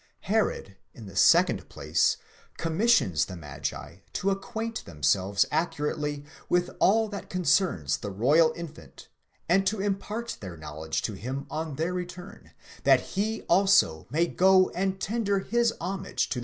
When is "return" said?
11.93-12.49